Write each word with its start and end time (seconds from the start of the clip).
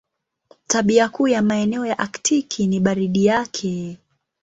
Tabia 0.67 1.09
kuu 1.09 1.27
ya 1.27 1.41
maeneo 1.41 1.85
ya 1.85 1.99
Aktiki 1.99 2.67
ni 2.67 2.79
baridi 2.79 3.25
yake. 3.25 3.97